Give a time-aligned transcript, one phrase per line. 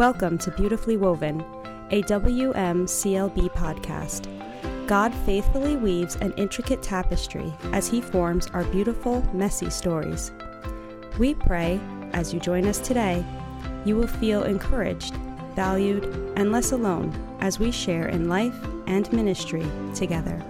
[0.00, 1.42] Welcome to Beautifully Woven,
[1.90, 4.86] a WMCLB podcast.
[4.86, 10.32] God faithfully weaves an intricate tapestry as He forms our beautiful, messy stories.
[11.18, 11.78] We pray,
[12.14, 13.22] as you join us today,
[13.84, 15.16] you will feel encouraged,
[15.54, 20.42] valued, and less alone as we share in life and ministry together.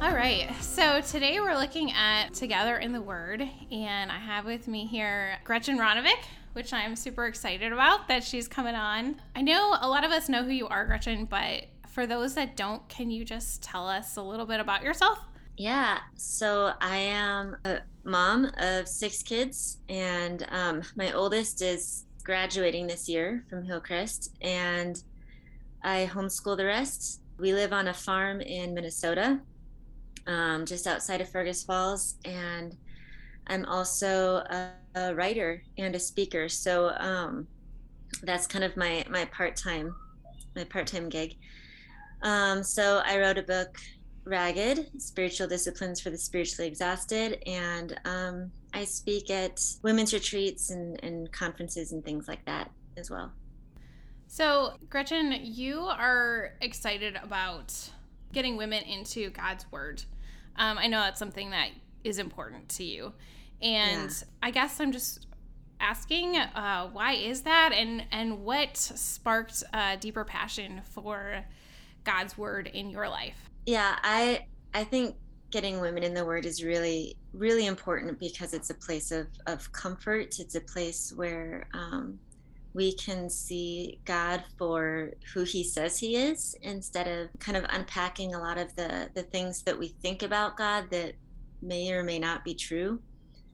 [0.00, 3.42] All right, so today we're looking at Together in the Word,
[3.72, 6.22] and I have with me here Gretchen Ronnevik,
[6.56, 9.20] which I'm super excited about that she's coming on.
[9.34, 12.56] I know a lot of us know who you are, Gretchen, but for those that
[12.56, 15.18] don't, can you just tell us a little bit about yourself?
[15.58, 22.86] Yeah, so I am a mom of six kids, and um, my oldest is graduating
[22.86, 25.02] this year from Hillcrest, and
[25.84, 27.20] I homeschool the rest.
[27.38, 29.40] We live on a farm in Minnesota,
[30.26, 32.74] um, just outside of Fergus Falls, and
[33.46, 36.48] I'm also a, a writer and a speaker.
[36.48, 37.46] So um,
[38.22, 39.94] that's kind of my my part time
[40.56, 41.36] my part time gig.
[42.22, 43.78] Um, so I wrote a book,
[44.24, 50.98] Ragged: Spiritual Disciplines for the Spiritually Exhausted, and um, I speak at women's retreats and,
[51.04, 53.32] and conferences and things like that as well.
[54.28, 57.72] So, Gretchen, you are excited about
[58.32, 60.02] getting women into God's Word.
[60.56, 61.68] Um, I know that's something that
[62.02, 63.12] is important to you.
[63.62, 64.26] And yeah.
[64.42, 65.26] I guess I'm just
[65.80, 71.44] asking uh, why is that and and what sparked a deeper passion for
[72.04, 73.50] God's word in your life?
[73.66, 75.16] Yeah, I I think
[75.50, 79.70] getting women in the word is really really important because it's a place of of
[79.72, 80.38] comfort.
[80.38, 82.18] It's a place where um,
[82.74, 88.34] we can see God for who He says He is instead of kind of unpacking
[88.34, 91.14] a lot of the the things that we think about God that
[91.62, 93.00] may or may not be true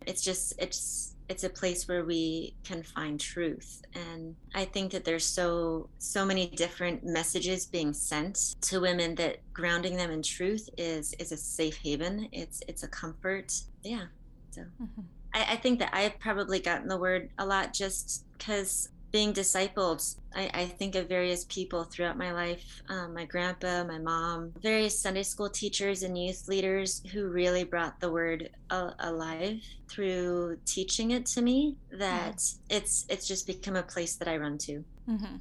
[0.07, 3.83] it's just it's it's a place where we can find truth.
[3.95, 9.39] And i think that there's so so many different messages being sent to women that
[9.53, 12.29] grounding them in truth is is a safe haven.
[12.33, 13.53] It's it's a comfort.
[13.83, 14.07] Yeah
[14.53, 14.61] so.
[14.61, 15.01] Mm-hmm.
[15.35, 20.17] I, I think that i've probably gotten the word a lot just because being discipled,
[20.35, 24.99] I, I, think of various people throughout my life um, my grandpa, my mom, various
[24.99, 31.27] Sunday school teachers and youth leaders who really brought the word alive through teaching it
[31.27, 32.77] to me that mm-hmm.
[32.77, 34.85] it's it's just become a place that I run to.
[35.09, 35.37] Mm-hmm.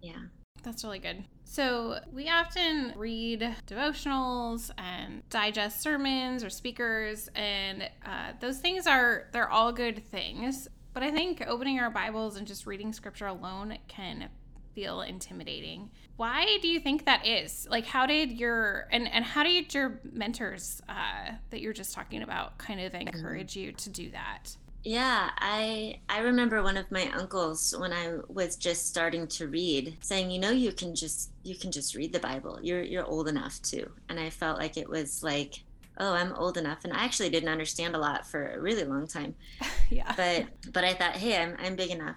[0.00, 0.22] Yeah.
[0.62, 1.24] That's really good.
[1.44, 9.28] So, we often read devotionals and digest sermons or speakers, and uh, those things are,
[9.32, 10.68] they're all good things.
[10.94, 14.28] But I think opening our Bibles and just reading scripture alone can
[14.74, 15.90] feel intimidating.
[16.16, 17.66] Why do you think that is?
[17.70, 22.22] Like, how did your and and how did your mentors uh, that you're just talking
[22.22, 24.56] about kind of encourage you to do that?
[24.84, 29.96] Yeah, I I remember one of my uncles when I was just starting to read
[30.00, 32.58] saying, you know, you can just you can just read the Bible.
[32.62, 33.88] You're you're old enough to.
[34.08, 35.62] And I felt like it was like
[35.98, 36.84] oh i'm old enough.
[36.84, 39.34] And i actually didn't understand a lot for a really long time.
[39.90, 40.14] Yeah.
[40.16, 42.16] But but i thought hey i'm, I'm big enough.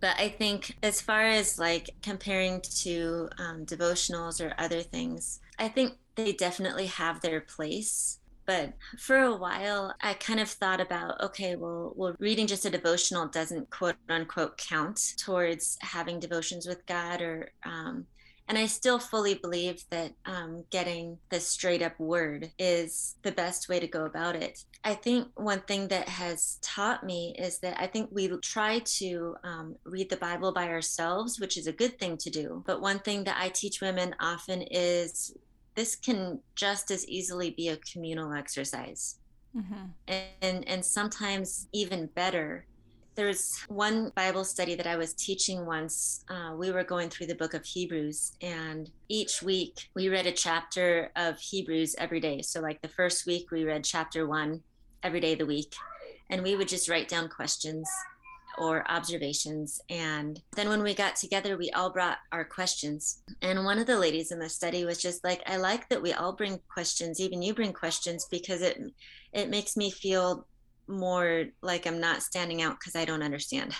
[0.00, 5.68] But i think as far as like comparing to um, devotionals or other things i
[5.68, 8.20] think they definitely have their place.
[8.46, 12.70] But for a while i kind of thought about okay well well reading just a
[12.70, 18.06] devotional doesn't quote unquote count towards having devotions with god or um,
[18.48, 23.68] and I still fully believe that um, getting the straight up word is the best
[23.68, 24.64] way to go about it.
[24.84, 29.36] I think one thing that has taught me is that I think we try to
[29.44, 32.62] um, read the Bible by ourselves, which is a good thing to do.
[32.66, 35.34] But one thing that I teach women often is
[35.74, 39.16] this can just as easily be a communal exercise.
[39.56, 40.14] Mm-hmm.
[40.42, 42.66] And, and sometimes even better
[43.14, 46.24] there's one Bible study that I was teaching once.
[46.28, 50.32] Uh, we were going through the book of Hebrews, and each week we read a
[50.32, 52.42] chapter of Hebrews every day.
[52.42, 54.62] So, like the first week, we read chapter one
[55.02, 55.74] every day of the week,
[56.30, 57.88] and we would just write down questions
[58.58, 59.80] or observations.
[59.90, 63.22] And then when we got together, we all brought our questions.
[63.42, 66.12] And one of the ladies in the study was just like, I like that we
[66.12, 68.80] all bring questions, even you bring questions, because it
[69.32, 70.46] it makes me feel
[70.88, 73.74] more like I'm not standing out because I don't understand.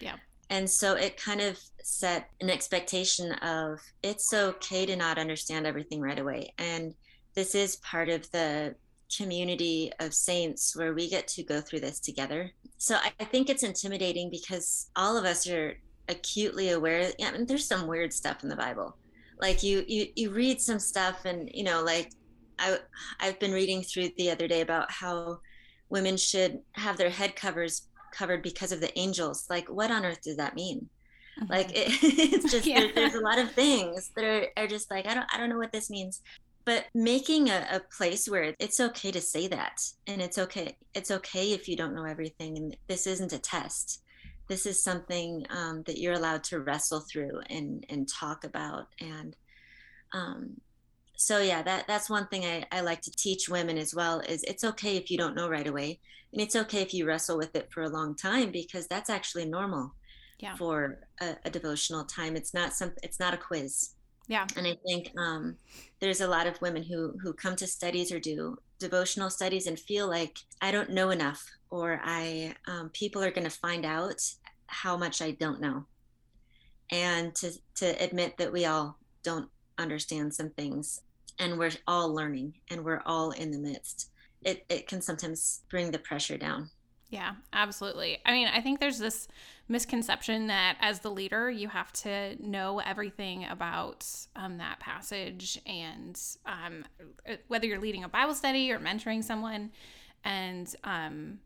[0.00, 0.16] Yeah.
[0.50, 6.00] And so it kind of set an expectation of it's okay to not understand everything
[6.00, 6.52] right away.
[6.58, 6.94] And
[7.34, 8.74] this is part of the
[9.16, 12.50] community of saints where we get to go through this together.
[12.78, 15.74] So I, think it's intimidating because all of us are
[16.08, 17.10] acutely aware.
[17.18, 18.96] Yeah, I mean, there's some weird stuff in the Bible.
[19.40, 22.12] Like you, you, you read some stuff, and you know, like
[22.58, 22.78] I,
[23.20, 25.38] I've been reading through the other day about how
[25.90, 29.46] women should have their head covers covered because of the angels.
[29.50, 30.88] Like, what on earth does that mean?
[31.40, 31.52] Mm-hmm.
[31.52, 32.80] Like it, it's just yeah.
[32.80, 35.50] there, there's a lot of things that are, are just like I don't I don't
[35.50, 36.22] know what this means.
[36.66, 41.10] But making a, a place where it's okay to say that, and it's okay it's
[41.10, 44.02] okay if you don't know everything, and this isn't a test.
[44.48, 49.36] This is something um, that you're allowed to wrestle through and and talk about and
[50.12, 50.60] um,
[51.20, 54.42] so yeah that that's one thing I, I like to teach women as well is
[54.44, 56.00] it's okay if you don't know right away
[56.32, 59.44] and it's okay if you wrestle with it for a long time because that's actually
[59.44, 59.92] normal
[60.38, 60.56] yeah.
[60.56, 62.36] for a, a devotional time.
[62.36, 63.90] It's not some it's not a quiz.
[64.28, 64.46] Yeah.
[64.56, 65.56] And i think um,
[66.00, 69.78] there's a lot of women who who come to studies or do devotional studies and
[69.78, 74.22] feel like i don't know enough or i um, people are going to find out
[74.68, 75.84] how much i don't know.
[76.92, 81.00] And to to admit that we all don't understand some things
[81.40, 84.10] and we're all learning and we're all in the midst.
[84.42, 86.70] It, it can sometimes bring the pressure down.
[87.10, 88.18] Yeah absolutely.
[88.24, 89.26] I mean i think there's this
[89.68, 94.06] misconception that as the leader you have to know everything about
[94.36, 96.84] um, that passage and um,
[97.48, 99.70] whether you're leading a bible study or mentoring someone
[100.24, 101.38] and um,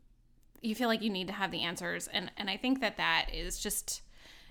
[0.61, 2.07] you feel like you need to have the answers.
[2.07, 4.01] And and i think that that is just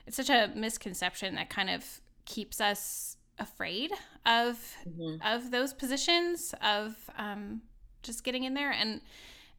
[0.06, 1.84] it's such a misconception that kind of
[2.24, 3.90] keeps us afraid
[4.26, 4.58] of
[4.88, 5.16] mm-hmm.
[5.26, 7.62] of those positions of um,
[8.02, 9.00] just getting in there and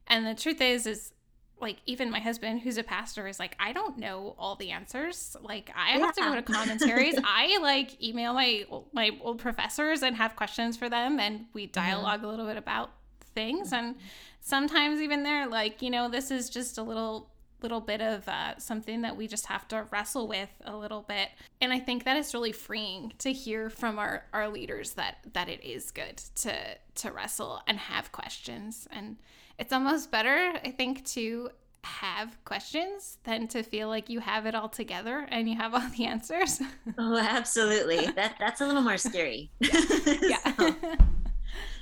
[0.06, 1.12] and the truth is is
[1.60, 5.36] like even my husband who's a pastor is like i don't know all the answers
[5.42, 6.04] like i yeah.
[6.04, 10.76] have to go to commentaries i like email my my old professors and have questions
[10.76, 11.72] for them and we mm-hmm.
[11.72, 12.26] dialogue mm-hmm.
[12.26, 12.90] a little bit about
[13.34, 13.96] things and
[14.40, 17.30] sometimes even they're like you know this is just a little
[17.66, 21.28] little bit of uh, something that we just have to wrestle with a little bit.
[21.60, 25.48] And i think that is really freeing to hear from our, our leaders that that
[25.48, 26.54] it is good to
[27.02, 28.86] to wrestle and have questions.
[28.92, 29.16] And
[29.58, 31.50] it's almost better i think to
[31.82, 35.88] have questions than to feel like you have it all together and you have all
[35.96, 36.60] the answers.
[36.98, 38.06] Oh absolutely.
[38.06, 39.50] That that's a little more scary.
[39.60, 40.52] Yeah.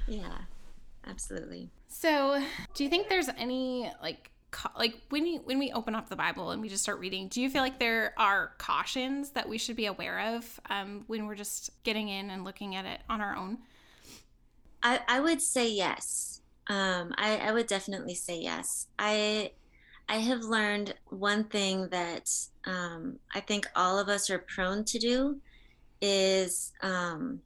[0.06, 0.38] So, yeah
[1.06, 1.70] absolutely.
[1.88, 2.42] So
[2.74, 4.30] do you think there's any like
[4.78, 7.40] like when you when we open up the Bible and we just start reading, do
[7.40, 11.34] you feel like there are cautions that we should be aware of um, when we're
[11.34, 13.58] just getting in and looking at it on our own?
[14.82, 16.42] I, I would say yes.
[16.66, 18.86] Um, I, I would definitely say yes.
[18.98, 19.52] I
[20.08, 22.30] I have learned one thing that
[22.66, 25.40] um, I think all of us are prone to do
[26.00, 27.40] is um,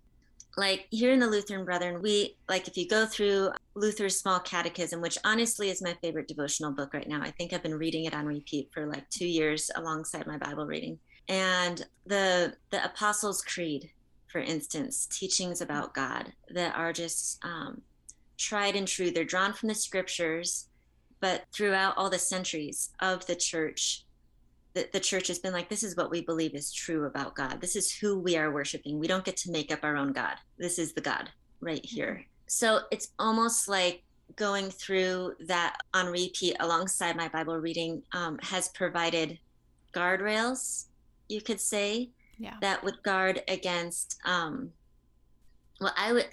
[0.59, 5.01] like here in the Lutheran Brethren, we like if you go through Luther's Small Catechism,
[5.01, 7.23] which honestly is my favorite devotional book right now.
[7.23, 10.67] I think I've been reading it on repeat for like two years alongside my Bible
[10.67, 10.99] reading.
[11.29, 13.93] And the the Apostles' Creed,
[14.27, 17.81] for instance, teachings about God that are just um,
[18.37, 19.13] tried and true.
[19.13, 20.67] They're drawn from the scriptures,
[21.21, 24.05] but throughout all the centuries of the church,
[24.79, 27.61] the, the church has been like, this is what we believe is true about God.
[27.61, 28.99] This is who we are worshiping.
[28.99, 30.37] We don't get to make up our own God.
[30.57, 31.29] This is the God
[31.61, 32.13] right here.
[32.13, 32.23] Mm-hmm.
[32.47, 34.05] So it's almost like
[34.37, 39.39] going through that on repeat alongside my Bible reading um, has provided
[39.93, 40.87] guardrails,
[41.29, 42.55] you could say, yeah.
[42.61, 44.19] that would guard against.
[44.25, 44.71] Um,
[45.81, 46.27] well, I would.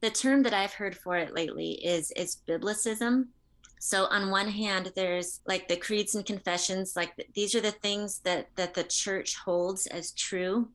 [0.00, 3.26] The term that I've heard for it lately is is biblicism,
[3.82, 8.18] so on one hand there's like the creeds and confessions like these are the things
[8.24, 10.68] that that the church holds as true.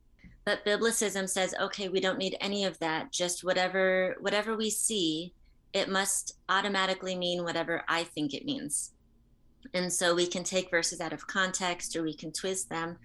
[0.44, 3.12] But biblicism says okay we don't need any of that.
[3.12, 5.34] Just whatever whatever we see
[5.72, 8.94] it must automatically mean whatever i think it means.
[9.76, 12.98] And so we can take verses out of context or we can twist them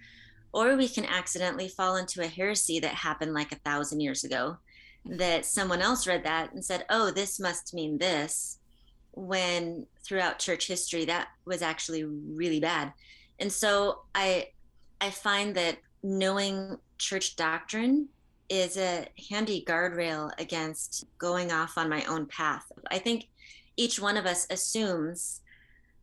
[0.51, 4.57] or we can accidentally fall into a heresy that happened like a thousand years ago
[5.05, 8.57] that someone else read that and said oh this must mean this
[9.13, 12.93] when throughout church history that was actually really bad.
[13.39, 14.47] And so i
[14.99, 18.07] i find that knowing church doctrine
[18.49, 22.69] is a handy guardrail against going off on my own path.
[22.91, 23.29] I think
[23.77, 25.41] each one of us assumes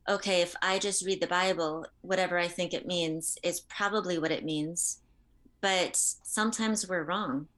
[0.08, 4.30] okay if i just read the bible whatever i think it means is probably what
[4.30, 5.00] it means
[5.60, 7.48] but sometimes we're wrong.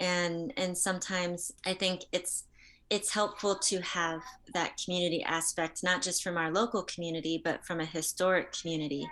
[0.00, 2.44] And and sometimes i think it's
[2.90, 4.20] it's helpful to have
[4.54, 9.06] that community aspect, not just from our local community, but from a historic community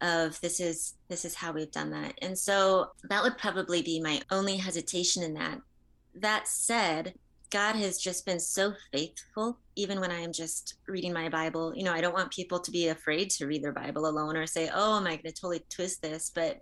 [0.00, 2.14] of this is this is how we've done that.
[2.20, 5.60] And so that would probably be my only hesitation in that.
[6.16, 7.14] That said,
[7.50, 11.72] God has just been so faithful, even when I am just reading my Bible.
[11.74, 14.46] You know, I don't want people to be afraid to read their Bible alone or
[14.46, 16.32] say, oh, am I going to totally twist this?
[16.34, 16.60] But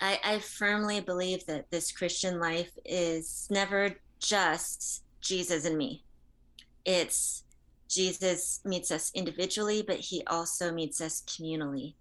[0.00, 6.04] I, I firmly believe that this Christian life is never just Jesus and me.
[6.84, 7.44] It's
[7.88, 11.94] Jesus meets us individually, but he also meets us communally.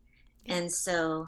[0.45, 1.27] And so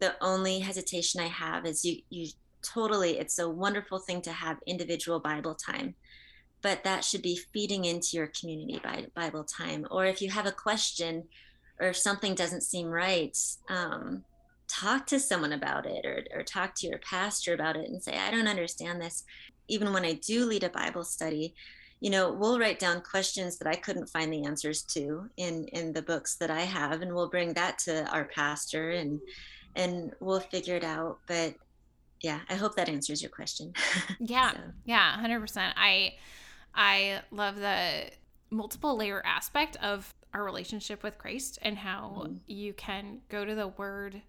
[0.00, 2.28] the only hesitation I have is you you
[2.62, 5.94] totally it's a wonderful thing to have individual Bible time,
[6.62, 8.80] but that should be feeding into your community
[9.14, 9.86] Bible time.
[9.90, 11.24] Or if you have a question
[11.80, 13.36] or if something doesn't seem right,
[13.68, 14.24] um,
[14.68, 18.16] talk to someone about it or, or talk to your pastor about it and say,
[18.16, 19.24] I don't understand this.
[19.70, 21.54] Even when I do lead a Bible study,
[22.00, 25.92] you know we'll write down questions that i couldn't find the answers to in in
[25.92, 29.20] the books that i have and we'll bring that to our pastor and
[29.76, 31.54] and we'll figure it out but
[32.22, 33.72] yeah i hope that answers your question
[34.20, 34.58] yeah so.
[34.84, 36.14] yeah 100% i
[36.74, 38.04] i love the
[38.50, 42.36] multiple layer aspect of our relationship with christ and how mm-hmm.
[42.46, 44.22] you can go to the word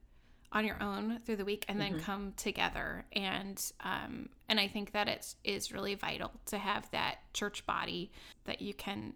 [0.52, 2.04] on your own through the week and then mm-hmm.
[2.04, 7.18] come together and um and i think that it is really vital to have that
[7.34, 8.12] church body
[8.46, 9.14] that you can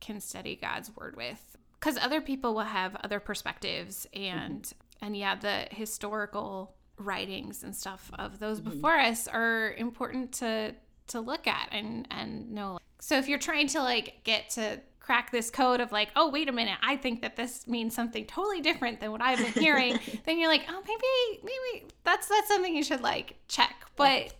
[0.00, 5.06] can study god's word with because other people will have other perspectives and mm-hmm.
[5.06, 8.70] and yeah the historical writings and stuff of those mm-hmm.
[8.70, 10.74] before us are important to
[11.08, 15.30] to look at and and know so if you're trying to like get to crack
[15.32, 18.60] this code of like, oh, wait a minute, I think that this means something totally
[18.60, 22.74] different than what I've been hearing, then you're like, oh, maybe, maybe that's that's something
[22.74, 23.74] you should like check.
[23.96, 24.32] But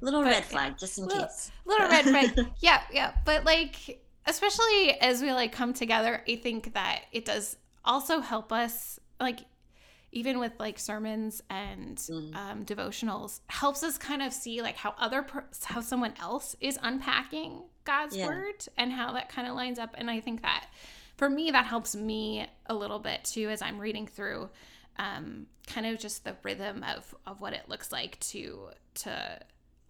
[0.00, 1.52] little but, red flag, just in little, case.
[1.64, 3.12] Little red flag, yeah, yeah.
[3.24, 8.52] But like, especially as we like come together, I think that it does also help
[8.52, 9.40] us like
[10.12, 12.34] even with like sermons and mm.
[12.36, 16.78] um, devotionals helps us kind of see like how other per- how someone else is
[16.82, 18.26] unpacking god's yeah.
[18.26, 20.66] word and how that kind of lines up and i think that
[21.16, 24.48] for me that helps me a little bit too as i'm reading through
[24.98, 29.40] um, kind of just the rhythm of of what it looks like to to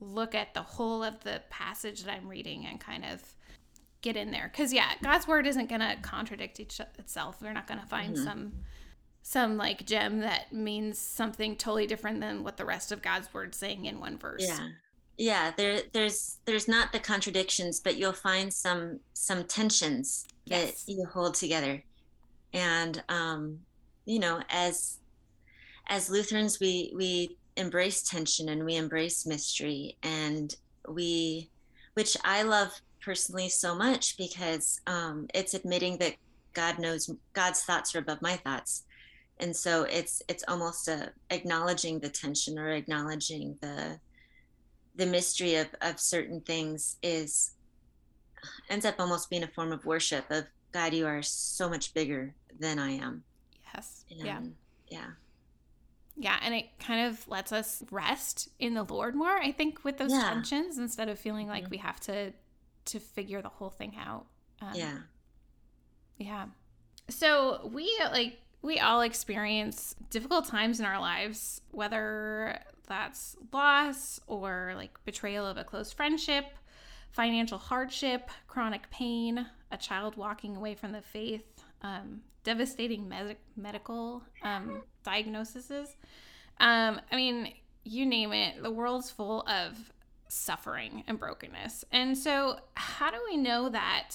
[0.00, 3.20] look at the whole of the passage that i'm reading and kind of
[4.00, 7.66] get in there because yeah god's word isn't going to contradict each itself we're not
[7.66, 8.24] going to find mm-hmm.
[8.24, 8.52] some
[9.22, 13.54] some like gem that means something totally different than what the rest of God's word
[13.54, 14.44] saying in one verse.
[14.46, 14.68] Yeah.
[15.18, 20.84] Yeah, there there's there's not the contradictions, but you'll find some some tensions yes.
[20.84, 21.82] that you hold together.
[22.52, 23.58] And um,
[24.04, 24.98] you know, as
[25.88, 30.56] as Lutherans we we embrace tension and we embrace mystery and
[30.88, 31.50] we
[31.94, 36.14] which I love personally so much because um, it's admitting that
[36.54, 38.84] God knows God's thoughts are above my thoughts
[39.42, 43.98] and so it's it's almost a acknowledging the tension or acknowledging the
[44.96, 47.52] the mystery of of certain things is
[48.68, 52.34] ends up almost being a form of worship of god you are so much bigger
[52.58, 53.22] than i am.
[53.74, 54.04] Yes.
[54.10, 54.40] And, yeah.
[54.88, 55.06] yeah.
[56.16, 59.96] Yeah and it kind of lets us rest in the lord more i think with
[59.96, 60.28] those yeah.
[60.28, 61.70] tensions instead of feeling like mm-hmm.
[61.70, 62.32] we have to
[62.86, 64.26] to figure the whole thing out.
[64.60, 64.98] Um, yeah.
[66.18, 66.46] Yeah.
[67.08, 74.72] So we like we all experience difficult times in our lives, whether that's loss or
[74.76, 76.46] like betrayal of a close friendship,
[77.10, 81.44] financial hardship, chronic pain, a child walking away from the faith,
[81.82, 85.96] um, devastating med- medical um, diagnoses.
[86.60, 87.52] Um, I mean,
[87.84, 89.92] you name it, the world's full of
[90.28, 91.84] suffering and brokenness.
[91.92, 94.10] And so, how do we know that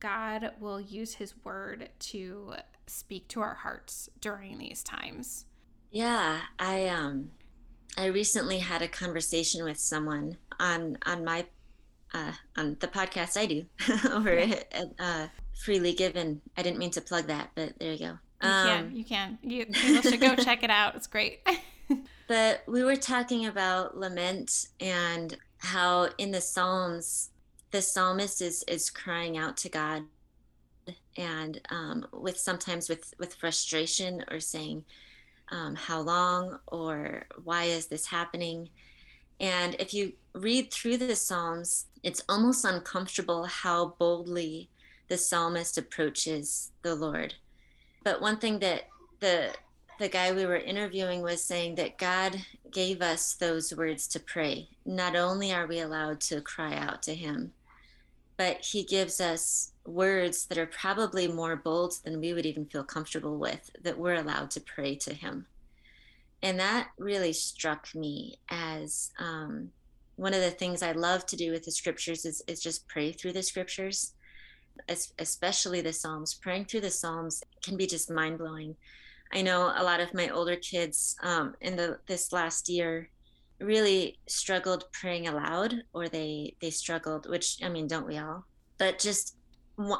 [0.00, 2.54] God will use his word to
[2.86, 5.46] speak to our hearts during these times?
[5.90, 7.30] Yeah, I um
[7.96, 11.46] I recently had a conversation with someone on on my
[12.14, 13.66] uh, on the podcast I do
[14.10, 15.26] over at uh,
[15.64, 16.40] Freely Given.
[16.56, 18.18] I didn't mean to plug that, but there you go.
[18.42, 19.38] You um, can, you can.
[19.42, 20.94] You people should go check it out.
[20.94, 21.46] It's great.
[22.28, 27.30] but we were talking about lament and how in the Psalms
[27.70, 30.04] the psalmist is is crying out to God
[31.16, 34.84] and um, with sometimes with with frustration or saying
[35.50, 38.68] um, how long or why is this happening?
[39.38, 44.70] And if you read through the psalms it's almost uncomfortable how boldly
[45.08, 47.34] the psalmist approaches the lord.
[48.04, 48.88] But one thing that
[49.20, 49.50] the
[49.98, 52.36] the guy we were interviewing was saying that god
[52.70, 54.68] gave us those words to pray.
[54.86, 57.52] Not only are we allowed to cry out to him
[58.36, 62.84] but he gives us words that are probably more bold than we would even feel
[62.84, 65.46] comfortable with that we're allowed to pray to him.
[66.42, 69.70] And that really struck me as um,
[70.16, 73.12] one of the things i love to do with the scriptures is, is just pray
[73.12, 74.14] through the scriptures.
[75.18, 76.32] Especially the psalms.
[76.34, 78.74] Praying through the psalms can be just mind-blowing.
[79.32, 83.10] I know a lot of my older kids um, in the this last year
[83.60, 88.46] really struggled praying aloud or they they struggled which i mean don't we all?
[88.78, 89.36] But just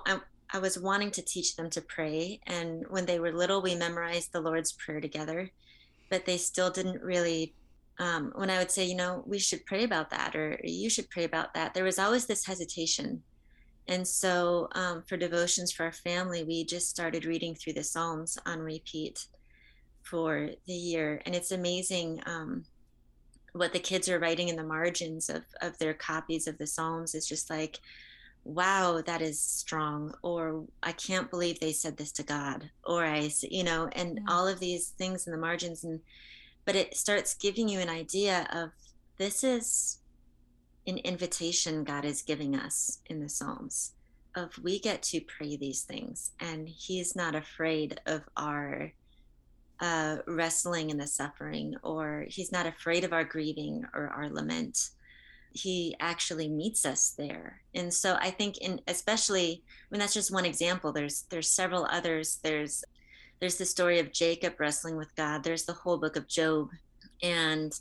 [0.06, 0.20] I,
[0.52, 2.40] I was wanting to teach them to pray.
[2.46, 5.50] And when they were little, we memorized the Lord's Prayer together.
[6.10, 7.54] but they still didn't really
[8.00, 11.10] um, when I would say, you know, we should pray about that or you should
[11.10, 13.22] pray about that, there was always this hesitation.
[13.88, 18.38] And so um, for devotions for our family, we just started reading through the Psalms
[18.46, 19.26] on repeat
[20.02, 21.20] for the year.
[21.26, 22.64] And it's amazing um,
[23.52, 27.14] what the kids are writing in the margins of, of their copies of the Psalms
[27.14, 27.80] is just like,
[28.44, 30.14] wow, that is strong.
[30.23, 32.70] Or I can't believe they said this to God.
[32.85, 35.85] Or I, you know, and all of these things in the margins.
[35.85, 36.00] And
[36.64, 38.70] but it starts giving you an idea of
[39.18, 39.99] this is
[40.87, 43.92] an invitation God is giving us in the Psalms
[44.37, 48.92] of we get to pray these things and he's not afraid of our
[49.80, 54.90] uh, wrestling and the suffering or he's not afraid of our grieving or our lament
[55.52, 60.33] he actually meets us there and so i think in especially I mean that's just
[60.33, 62.85] one example there's there's several others there's
[63.40, 65.42] there's the story of Jacob wrestling with God.
[65.42, 66.69] There's the whole book of Job.
[67.23, 67.73] And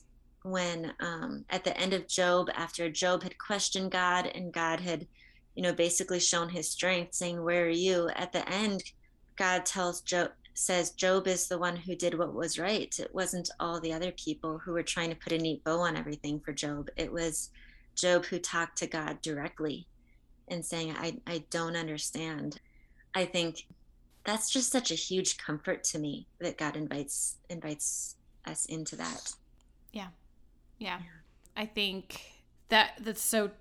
[0.44, 5.06] when um, at the end of Job, after Job had questioned God and God had,
[5.56, 8.10] you know, basically shown his strength, saying, Where are you?
[8.16, 8.84] At the end,
[9.36, 12.94] God tells Job, says Job is the one who did what was right.
[13.00, 15.96] It wasn't all the other people who were trying to put a neat bow on
[15.96, 16.90] everything for Job.
[16.98, 17.50] It was
[17.96, 19.88] Job who talked to God directly
[20.50, 22.60] and saying, I, I don't understand.
[23.16, 23.68] I think
[24.26, 29.32] that's just such a huge comfort to me that God invites invites us into that.
[29.94, 30.08] Yeah.
[30.78, 30.98] Yeah.
[31.00, 31.06] yeah.
[31.56, 32.22] I think
[32.68, 33.52] that that's so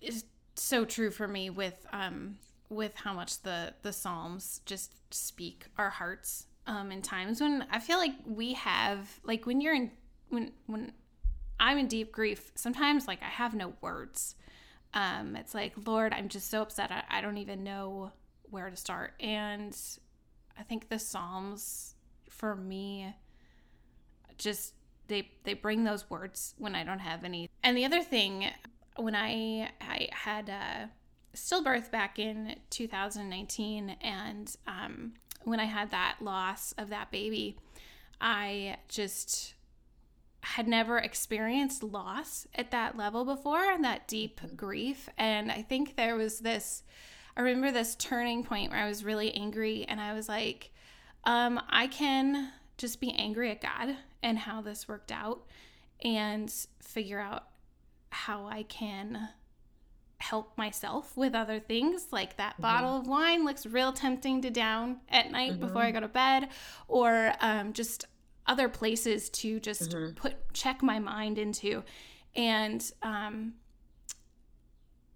[0.00, 2.36] is so true for me with um
[2.68, 7.78] with how much the the psalms just speak our hearts um in times when I
[7.78, 9.90] feel like we have like when you're in
[10.28, 10.92] when when
[11.60, 14.34] I'm in deep grief sometimes like I have no words.
[14.92, 16.90] Um it's like lord I'm just so upset.
[16.90, 18.12] I, I don't even know
[18.50, 19.14] where to start.
[19.20, 19.76] And
[20.58, 21.94] I think the Psalms
[22.28, 23.14] for me
[24.38, 24.74] just
[25.08, 27.50] they they bring those words when I don't have any.
[27.62, 28.46] And the other thing
[28.96, 30.90] when I I had a
[31.34, 37.58] stillbirth back in 2019 and um, when I had that loss of that baby,
[38.20, 39.54] I just
[40.40, 45.08] had never experienced loss at that level before and that deep grief.
[45.16, 46.82] And I think there was this
[47.36, 50.70] I remember this turning point where I was really angry and I was like,
[51.24, 55.44] um, I can just be angry at God and how this worked out
[56.04, 57.48] and figure out
[58.10, 59.30] how I can
[60.18, 62.62] help myself with other things like that mm-hmm.
[62.62, 65.60] bottle of wine looks real tempting to down at night mm-hmm.
[65.60, 66.48] before I go to bed
[66.88, 68.06] or um, just
[68.46, 70.14] other places to just mm-hmm.
[70.14, 71.82] put check my mind into
[72.34, 73.54] and um,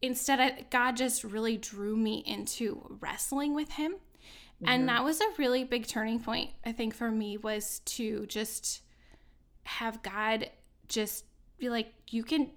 [0.01, 4.69] instead I, god just really drew me into wrestling with him mm-hmm.
[4.69, 8.83] and that was a really big turning point i think for me was to just
[9.65, 10.51] have god
[10.89, 11.25] just
[11.59, 12.51] be like you can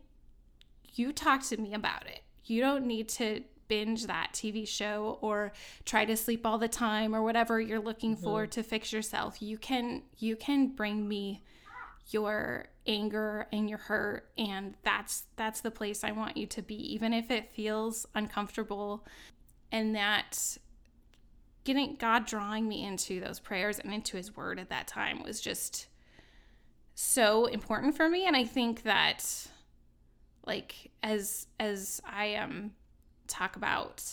[0.93, 5.53] you talk to me about it you don't need to binge that tv show or
[5.85, 8.23] try to sleep all the time or whatever you're looking mm-hmm.
[8.25, 9.41] for to fix yourself.
[9.41, 11.43] You can you can bring me
[12.09, 16.75] your anger and your hurt and that's that's the place I want you to be
[16.93, 19.05] even if it feels uncomfortable.
[19.71, 20.57] And that
[21.63, 25.39] getting God drawing me into those prayers and into his word at that time was
[25.39, 25.87] just
[26.93, 28.25] so important for me.
[28.25, 29.47] And I think that
[30.45, 32.71] like as as I um
[33.27, 34.04] talk about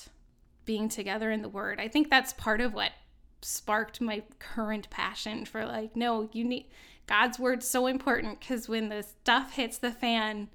[0.65, 2.93] being together in the word I think that's part of what
[3.41, 6.67] sparked my current passion for like no you need
[7.09, 10.49] God's word's so important because when the stuff hits the fan,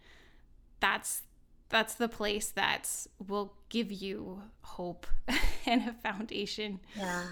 [0.80, 1.24] that's
[1.70, 2.88] that's the place that
[3.28, 5.08] will give you hope
[5.66, 6.80] and a foundation.
[6.96, 7.24] Yeah.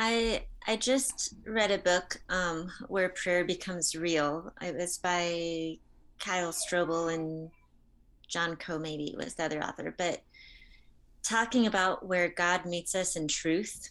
[0.00, 4.52] I I just read a book um, where prayer becomes real.
[4.60, 5.78] It was by
[6.18, 7.50] Kyle Strobel and
[8.28, 10.22] John Coe maybe was the other author, but
[11.22, 13.90] talking about where God meets us in truth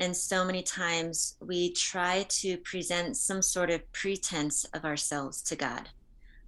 [0.00, 5.56] and so many times we try to present some sort of pretense of ourselves to
[5.56, 5.88] God,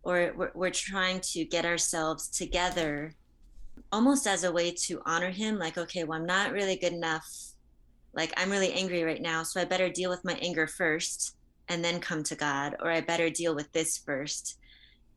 [0.03, 3.15] or we're, we're trying to get ourselves together
[3.93, 5.59] almost as a way to honor Him.
[5.59, 7.29] Like, okay, well, I'm not really good enough.
[8.15, 11.37] Like, I'm really angry right now, so I better deal with my anger first
[11.69, 14.59] and then come to God, or I better deal with this first.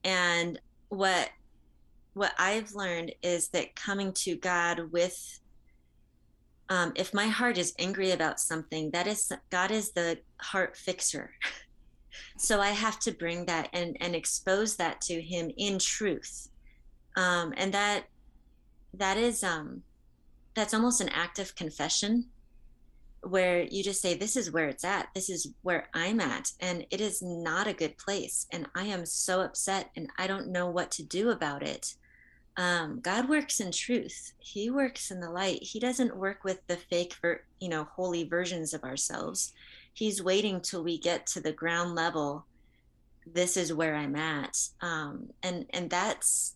[0.04, 0.60] And
[0.90, 1.30] what
[2.14, 5.40] what I've learned is that coming to God with
[6.72, 11.32] um, if my heart is angry about something that is god is the heart fixer.
[12.38, 16.50] So i have to bring that and and expose that to him in truth.
[17.16, 18.06] Um, and that
[18.94, 19.84] that is um
[20.56, 22.26] that's almost an act of confession
[23.22, 25.10] where you just say, This is where it's at.
[25.14, 26.52] This is where I'm at.
[26.60, 28.48] And it is not a good place.
[28.52, 31.96] And I am so upset and I don't know what to do about it.
[32.58, 34.34] Um, God works in truth.
[34.38, 35.64] He works in the light.
[35.64, 39.54] He doesn't work with the fake, ver- you know, holy versions of ourselves.
[39.94, 42.46] He's waiting till we get to the ground level.
[43.26, 46.56] This is where I'm at, um, and and that's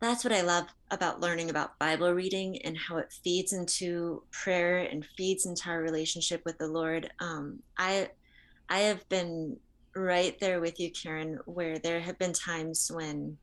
[0.00, 4.78] that's what I love about learning about Bible reading and how it feeds into prayer
[4.78, 7.10] and feeds into our relationship with the Lord.
[7.18, 8.10] Um, I
[8.68, 9.56] I have been
[9.94, 13.38] right there with you, Karen, where there have been times when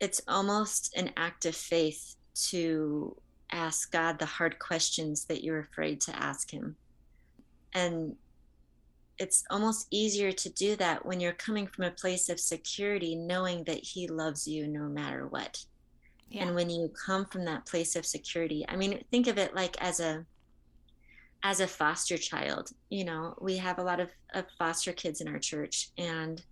[0.00, 3.16] it's almost an act of faith to
[3.50, 6.76] ask God the hard questions that you're afraid to ask Him.
[7.72, 8.16] And
[9.18, 13.64] it's almost easier to do that when you're coming from a place of security, knowing
[13.64, 15.64] that He loves you no matter what.
[16.30, 16.46] Yeah.
[16.46, 19.80] And when you come from that place of security, I mean, think of it like
[19.80, 20.24] as a
[21.42, 22.70] as a foster child.
[22.88, 26.42] You know, we have a lot of, of foster kids in our church, and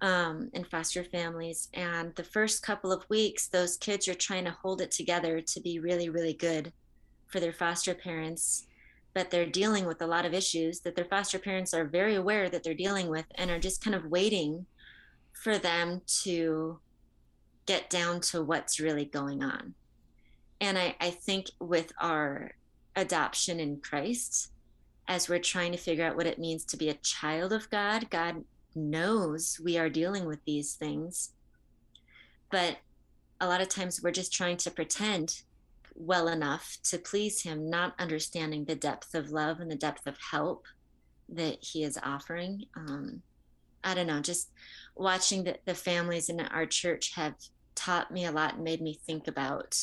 [0.00, 1.68] um, in foster families.
[1.74, 5.60] And the first couple of weeks, those kids are trying to hold it together to
[5.60, 6.72] be really, really good
[7.28, 8.66] for their foster parents.
[9.16, 12.50] But they're dealing with a lot of issues that their foster parents are very aware
[12.50, 14.66] that they're dealing with and are just kind of waiting
[15.32, 16.78] for them to
[17.64, 19.72] get down to what's really going on.
[20.60, 22.56] And I, I think with our
[22.94, 24.50] adoption in Christ,
[25.08, 28.10] as we're trying to figure out what it means to be a child of God,
[28.10, 31.30] God knows we are dealing with these things.
[32.50, 32.76] But
[33.40, 35.40] a lot of times we're just trying to pretend
[35.96, 40.16] well enough to please him, not understanding the depth of love and the depth of
[40.30, 40.64] help
[41.28, 42.64] that he is offering.
[42.76, 43.22] Um,
[43.82, 44.50] I don't know, just
[44.94, 47.34] watching the, the families in our church have
[47.74, 49.78] taught me a lot and made me think about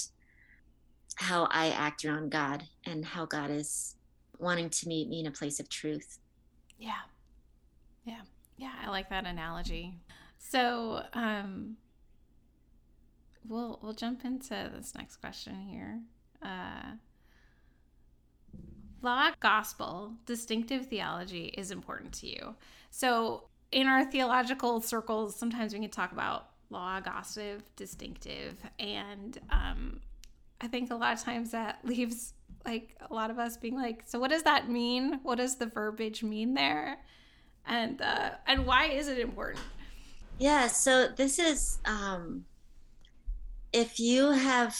[1.15, 3.95] how I act around God and how God is
[4.39, 6.19] wanting to meet me in a place of truth.
[6.77, 7.01] Yeah.
[8.05, 8.21] Yeah.
[8.57, 9.97] Yeah, I like that analogy.
[10.37, 11.77] So, um,
[13.47, 15.99] we'll we'll jump into this next question here.
[16.41, 16.95] Uh,
[19.01, 22.55] law, gospel, distinctive theology is important to you.
[22.89, 29.99] So, in our theological circles, sometimes we can talk about law, gospel, distinctive, and um,
[30.61, 32.33] I think a lot of times that leaves
[32.65, 35.19] like a lot of us being like, so what does that mean?
[35.23, 36.97] What does the verbiage mean there?
[37.65, 39.63] and uh, and why is it important?
[40.39, 42.45] Yeah, so this is um,
[43.73, 44.77] if you have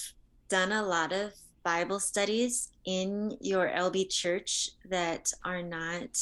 [0.50, 6.14] done a lot of Bible studies in your LB church that are not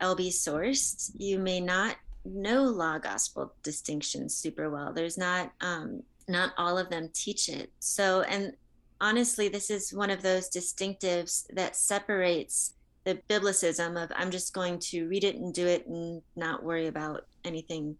[0.00, 4.92] LB sourced, you may not know law gospel distinctions super well.
[4.92, 7.70] There's not um, not all of them teach it.
[7.78, 8.52] So and
[9.00, 14.78] honestly, this is one of those distinctives that separates the biblicism of I'm just going
[14.90, 17.96] to read it and do it and not worry about anything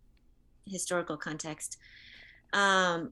[0.66, 1.78] historical context,
[2.52, 3.10] um,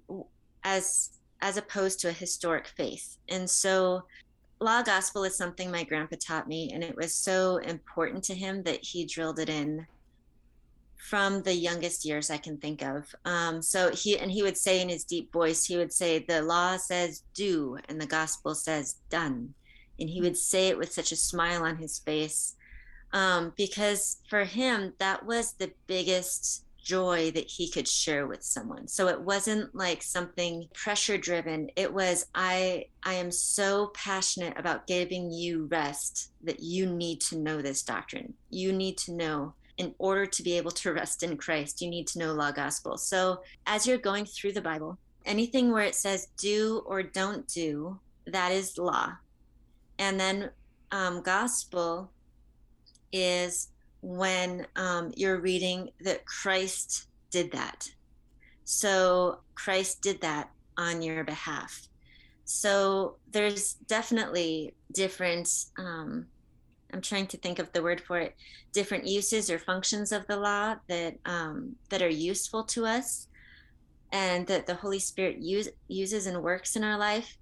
[0.64, 1.10] as
[1.42, 3.16] as opposed to a historic faith.
[3.28, 4.04] And so,
[4.60, 8.62] law gospel is something my grandpa taught me, and it was so important to him
[8.64, 9.86] that he drilled it in
[10.96, 13.06] from the youngest years I can think of.
[13.24, 16.42] Um, so he and he would say in his deep voice, he would say, "The
[16.42, 19.54] law says do, and the gospel says done."
[20.00, 22.56] and he would say it with such a smile on his face
[23.12, 28.88] um, because for him that was the biggest joy that he could share with someone.
[28.88, 31.70] So it wasn't like something pressure driven.
[31.76, 37.38] It was i i am so passionate about giving you rest that you need to
[37.38, 38.34] know this doctrine.
[38.50, 42.06] You need to know in order to be able to rest in christ you need
[42.08, 42.98] to know law gospel.
[42.98, 47.98] So as you're going through the bible anything where it says do or don't do
[48.26, 49.06] that is law.
[49.98, 50.50] And then
[50.90, 52.10] um, gospel
[53.12, 53.68] is
[54.02, 57.88] when um, you're reading that Christ did that.
[58.64, 61.88] So Christ did that on your behalf.
[62.44, 65.48] So there's definitely different.
[65.78, 66.26] Um,
[66.92, 68.34] I'm trying to think of the word for it.
[68.72, 73.28] Different uses or functions of the law that um, that are useful to us,
[74.12, 77.36] and that the Holy Spirit use, uses and works in our life.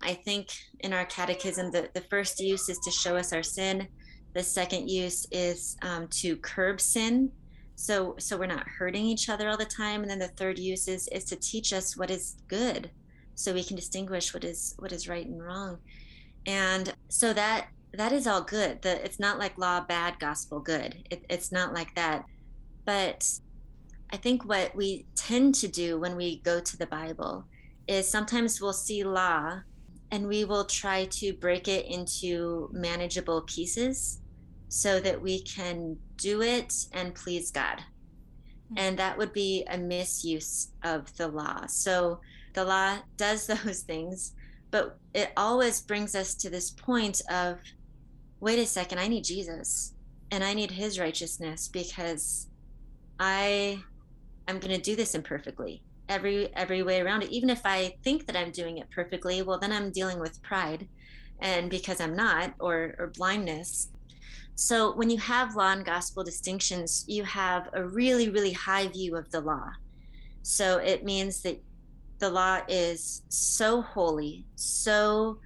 [0.00, 0.48] I think
[0.80, 3.86] in our catechism, the, the first use is to show us our sin.
[4.34, 7.30] The second use is um, to curb sin.
[7.74, 10.02] So, so we're not hurting each other all the time.
[10.02, 12.90] And then the third use is, is to teach us what is good
[13.34, 15.78] so we can distinguish what is what is right and wrong.
[16.46, 18.82] And so that that is all good.
[18.82, 21.04] The, it's not like law bad, gospel good.
[21.10, 22.24] It, it's not like that.
[22.84, 23.28] But
[24.12, 27.44] I think what we tend to do when we go to the Bible
[27.86, 29.60] is sometimes we'll see law
[30.12, 34.20] and we will try to break it into manageable pieces
[34.68, 37.80] so that we can do it and please God.
[38.68, 38.74] Hmm.
[38.76, 41.64] And that would be a misuse of the law.
[41.66, 42.20] So
[42.52, 44.34] the law does those things,
[44.70, 47.58] but it always brings us to this point of
[48.40, 49.94] wait a second, I need Jesus
[50.30, 52.48] and I need his righteousness because
[53.18, 53.82] I
[54.46, 57.30] am going to do this imperfectly every every way around it.
[57.30, 60.88] Even if i think that i'm doing it perfectly well then i'm dealing with pride.
[61.40, 63.88] And because i'm not or or blindness.
[64.54, 69.16] So when you have law and gospel distinctions you have a really really high view
[69.16, 69.70] of the law.
[70.42, 71.62] So it means that
[72.18, 75.38] the law is so holy so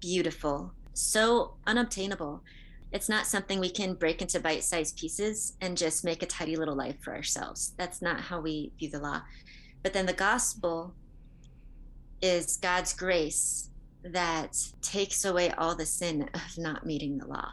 [0.00, 2.42] beautiful so unobtainable.
[2.92, 6.76] It's not something we can break into bite-sized pieces and just make a tidy little
[6.76, 7.74] life for ourselves.
[7.76, 9.22] That's not how we view the law
[9.86, 10.92] but then the gospel
[12.20, 13.70] is God's grace
[14.02, 17.52] that takes away all the sin of not meeting the law.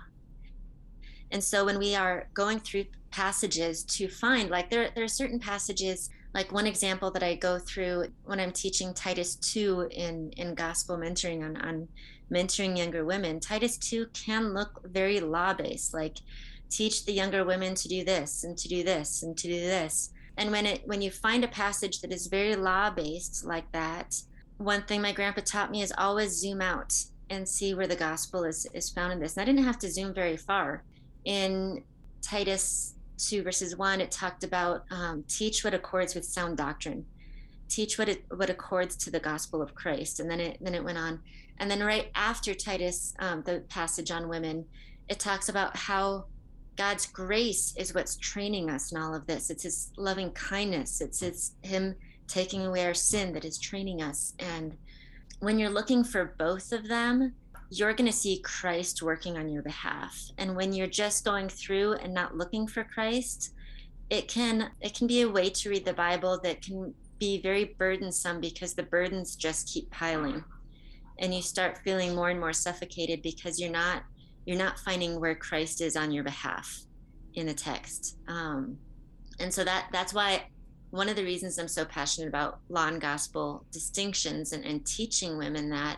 [1.30, 5.38] And so when we are going through passages to find, like there, there are certain
[5.38, 10.56] passages, like one example that I go through when I'm teaching Titus 2 in, in
[10.56, 11.88] gospel mentoring on, on
[12.32, 16.18] mentoring younger women, Titus 2 can look very law based, like
[16.72, 20.10] teach the younger women to do this and to do this and to do this
[20.38, 24.16] and when it when you find a passage that is very law based like that
[24.58, 26.94] one thing my grandpa taught me is always zoom out
[27.30, 29.36] and see where the gospel is is found in this.
[29.36, 30.84] And i didn't have to zoom very far.
[31.26, 31.84] In
[32.22, 37.06] titus 2 verses 1 it talked about um, teach what accords with sound doctrine.
[37.70, 40.20] Teach what it what accords to the gospel of christ.
[40.20, 41.20] And then it then it went on.
[41.60, 44.66] And then right after titus um, the passage on women
[45.10, 46.26] it talks about how
[46.76, 49.50] God's grace is what's training us in all of this.
[49.50, 51.02] It's his loving kindness.
[51.02, 51.96] It's his him
[52.28, 54.34] taking away our sin that is training us.
[54.40, 54.76] And
[55.40, 57.34] when you're looking for both of them,
[57.70, 60.16] you're going to see Christ working on your behalf.
[60.38, 63.54] And when you're just going through and not looking for Christ,
[64.10, 67.76] it can it can be a way to read the Bible that can be very
[67.78, 70.44] burdensome because the burdens just keep piling.
[71.20, 74.04] And you start feeling more and more suffocated because you're not
[74.46, 76.82] you're not finding where Christ is on your behalf
[77.36, 78.18] in the text.
[78.28, 78.78] Um,
[79.40, 80.44] and so that that's why
[80.92, 85.38] one of the reasons I'm so passionate about law and gospel distinctions and, and teaching
[85.38, 85.98] women that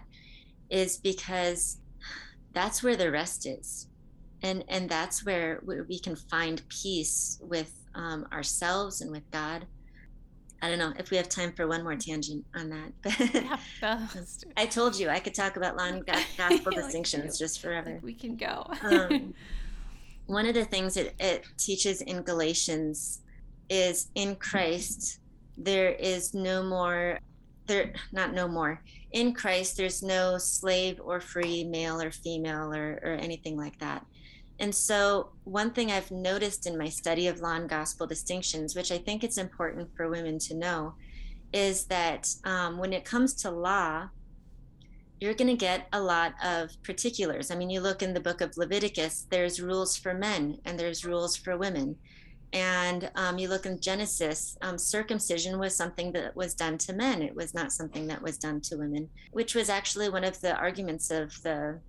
[0.70, 1.80] is because
[2.54, 3.88] that's where the rest is.
[4.42, 9.66] And, and that's where we can find peace with um, ourselves and with God.
[10.66, 13.60] I don't know if we have time for one more tangent on that.
[13.84, 14.08] yeah,
[14.58, 16.04] I told you I could talk about law and
[16.38, 18.00] gospel distinctions like just forever.
[18.02, 18.68] we can go.
[18.82, 19.36] um,
[20.26, 23.22] one of the things it, it teaches in Galatians
[23.70, 25.20] is in Christ
[25.56, 27.20] there is no more
[27.68, 33.00] there not no more in Christ there's no slave or free male or female or,
[33.04, 34.06] or anything like that
[34.60, 38.92] and so, one thing I've noticed in my study of law and gospel distinctions, which
[38.92, 40.94] I think it's important for women to know,
[41.52, 44.10] is that um, when it comes to law,
[45.20, 47.52] you're going to get a lot of particulars.
[47.52, 51.06] I mean, you look in the book of Leviticus, there's rules for men and there's
[51.06, 51.96] rules for women.
[52.54, 57.22] And um, you look in Genesis, um, circumcision was something that was done to men.
[57.22, 60.56] It was not something that was done to women, which was actually one of the
[60.56, 61.80] arguments of the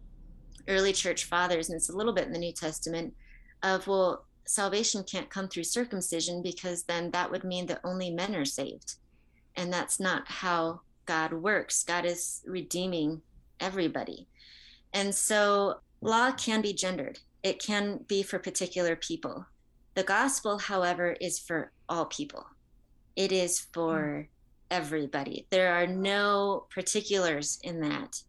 [0.69, 3.15] early church fathers, and it's a little bit in the New Testament,
[3.63, 8.35] of, well, salvation can't come through circumcision because then that would mean that only men
[8.35, 8.95] are saved.
[9.57, 11.83] And that's not how God works.
[11.83, 13.23] God is redeeming
[13.61, 14.27] everybody.
[14.93, 19.47] And so law can be gendered, it can be for particular people.
[19.95, 22.47] The gospel, however, is for all people,
[23.15, 24.75] it is for hmm.
[24.77, 25.47] everybody.
[25.51, 28.21] There are no particulars in that.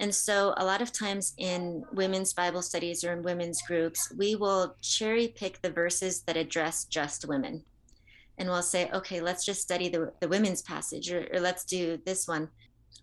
[0.00, 4.34] And so, a lot of times in women's Bible studies or in women's groups, we
[4.34, 7.62] will cherry pick the verses that address just women.
[8.38, 12.00] And we'll say, okay, let's just study the, the women's passage, or, or let's do
[12.06, 12.48] this one,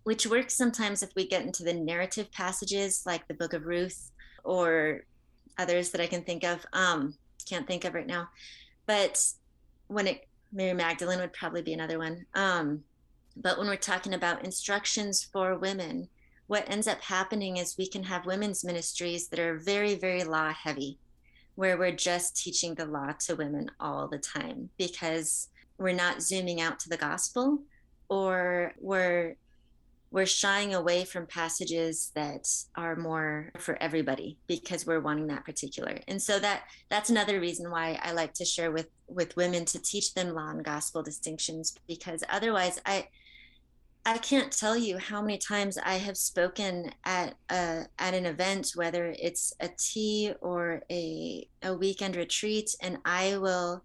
[0.05, 4.11] which works sometimes if we get into the narrative passages like the book of Ruth
[4.43, 5.03] or
[5.59, 6.65] others that I can think of.
[6.73, 7.13] Um,
[7.47, 8.29] can't think of right now.
[8.87, 9.23] But
[9.85, 12.25] when it, Mary Magdalene would probably be another one.
[12.33, 12.83] Um,
[13.35, 16.09] but when we're talking about instructions for women,
[16.47, 20.51] what ends up happening is we can have women's ministries that are very, very law
[20.51, 20.97] heavy,
[21.55, 26.61] where we're just teaching the law to women all the time because we're not zooming
[26.61, 27.59] out to the gospel
[28.09, 29.35] or we're
[30.09, 35.99] we're shying away from passages that are more for everybody because we're wanting that particular.
[36.07, 39.81] And so that that's another reason why i like to share with with women to
[39.81, 43.07] teach them law and gospel distinctions because otherwise i
[44.07, 48.71] I can't tell you how many times I have spoken at a, at an event,
[48.73, 53.83] whether it's a tea or a a weekend retreat, and I will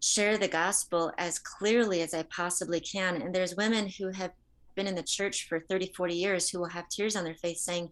[0.00, 3.20] share the gospel as clearly as I possibly can.
[3.20, 4.32] And there's women who have
[4.74, 7.60] been in the church for 30, 40 years who will have tears on their face
[7.60, 7.90] saying,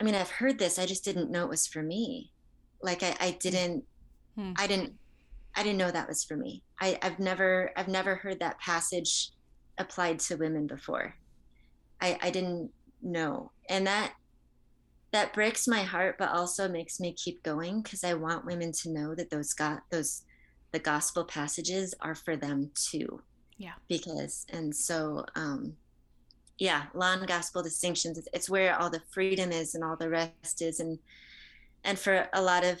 [0.00, 2.30] I mean, I've heard this, I just didn't know it was for me.
[2.80, 3.82] Like I, I didn't,
[4.36, 4.52] hmm.
[4.54, 4.92] I didn't,
[5.56, 6.62] I didn't know that was for me.
[6.80, 9.32] I, I've never, I've never heard that passage
[9.78, 11.14] applied to women before.
[12.00, 12.70] I, I didn't
[13.02, 13.52] know.
[13.68, 14.12] And that
[15.12, 18.90] that breaks my heart, but also makes me keep going because I want women to
[18.90, 20.22] know that those got those
[20.72, 23.20] the gospel passages are for them too.
[23.58, 23.74] Yeah.
[23.88, 25.76] Because and so um
[26.58, 28.18] yeah, law and gospel distinctions.
[28.18, 30.98] It's, it's where all the freedom is and all the rest is and
[31.84, 32.78] and for a lot of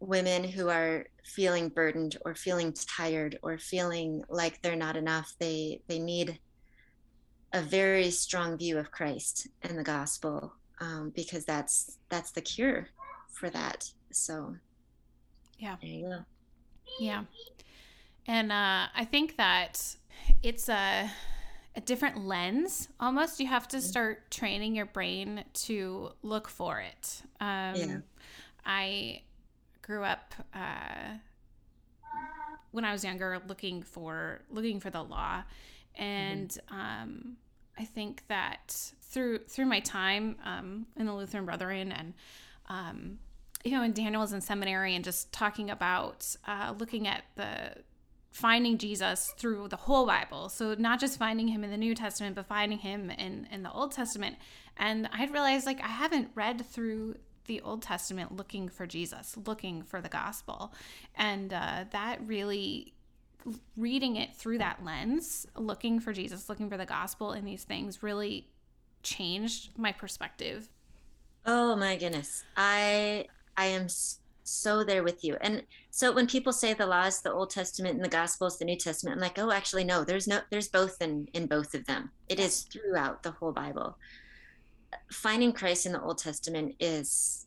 [0.00, 5.80] women who are feeling burdened or feeling tired or feeling like they're not enough they
[5.88, 6.38] they need
[7.52, 12.88] a very strong view of christ and the gospel um, because that's that's the cure
[13.32, 13.90] for that.
[14.10, 14.54] So
[15.58, 15.76] yeah.
[15.80, 16.18] there you go.
[17.00, 17.24] Yeah.
[18.26, 19.96] And uh, i think that
[20.42, 21.10] it's a
[21.76, 23.38] a different lens almost.
[23.38, 27.22] You have to start training your brain to look for it.
[27.40, 27.96] Um, yeah.
[28.66, 29.22] i
[29.88, 31.16] grew up uh,
[32.70, 35.42] when I was younger looking for looking for the law,
[35.96, 36.78] and mm-hmm.
[36.78, 37.36] um,
[37.78, 42.12] I think that through through my time um, in the Lutheran Brethren and
[42.68, 43.18] um,
[43.64, 47.82] you know, when Daniel was in seminary and just talking about uh, looking at the
[48.30, 50.48] finding Jesus through the whole Bible.
[50.48, 53.72] So not just finding him in the New Testament, but finding him in in the
[53.72, 54.36] Old Testament.
[54.76, 57.16] And I realized like I haven't read through
[57.48, 60.72] the Old Testament looking for Jesus, looking for the gospel.
[61.16, 62.94] And uh, that really,
[63.76, 68.02] reading it through that lens, looking for Jesus, looking for the gospel in these things
[68.02, 68.46] really
[69.02, 70.68] changed my perspective.
[71.46, 72.44] Oh my goodness.
[72.56, 73.88] I I am
[74.44, 75.36] so there with you.
[75.40, 78.58] And so when people say the law is the Old Testament and the gospel is
[78.58, 81.74] the New Testament, I'm like, oh actually no, there's no there's both in in both
[81.74, 82.10] of them.
[82.28, 83.96] It is throughout the whole Bible
[85.10, 87.46] finding Christ in the Old Testament is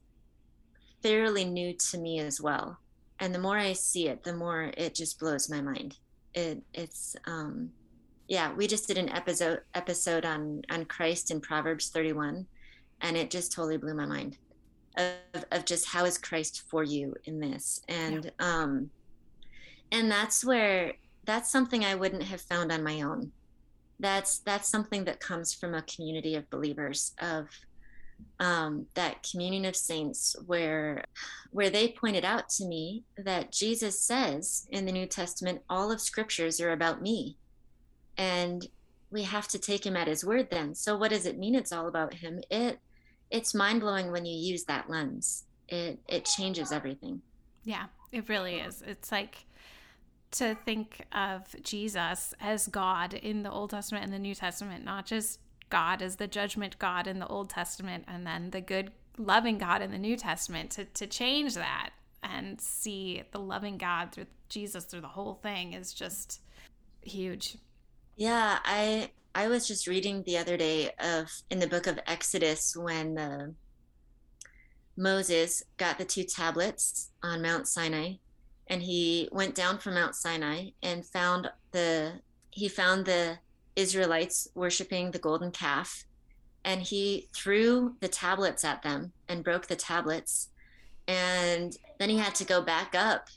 [1.02, 2.80] fairly new to me as well.
[3.20, 5.98] And the more I see it, the more it just blows my mind.
[6.34, 7.72] It it's um
[8.28, 12.46] yeah, we just did an episode episode on on Christ in Proverbs 31
[13.02, 14.38] and it just totally blew my mind
[14.98, 17.82] of, of just how is Christ for you in this.
[17.88, 18.32] And yeah.
[18.40, 18.90] um
[19.92, 20.94] and that's where
[21.26, 23.32] that's something I wouldn't have found on my own
[24.02, 27.48] that's that's something that comes from a community of believers of
[28.40, 31.04] um, that communion of saints where
[31.52, 36.02] where they pointed out to me that jesus says in the new testament all of
[36.02, 37.38] scriptures are about me
[38.18, 38.68] and
[39.12, 40.74] we have to take him at his word then.
[40.74, 41.54] So what does it mean?
[41.54, 42.42] It's all about him.
[42.50, 42.80] It
[43.30, 45.46] it's mind-blowing when you use that lens.
[45.68, 47.22] It it changes everything.
[47.64, 48.84] Yeah it really is.
[48.86, 49.46] It's like
[50.32, 55.06] to think of Jesus as God in the Old Testament and the New Testament, not
[55.06, 55.40] just
[55.70, 59.82] God as the judgment God in the Old Testament and then the good, loving God
[59.82, 61.92] in the New Testament, to, to change that
[62.24, 66.42] and see the loving God through Jesus through the whole thing is just
[67.02, 67.58] huge.
[68.16, 72.76] Yeah, I I was just reading the other day of in the book of Exodus
[72.76, 73.56] when the
[74.98, 78.16] Moses got the two tablets on Mount Sinai
[78.72, 82.14] and he went down from Mount Sinai and found the
[82.52, 83.38] he found the
[83.76, 86.06] Israelites worshiping the golden calf.
[86.64, 90.50] And he threw the tablets at them and broke the tablets.
[91.08, 93.28] And then he had to go back up